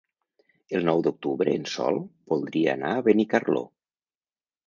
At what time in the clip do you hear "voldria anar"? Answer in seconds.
2.33-2.93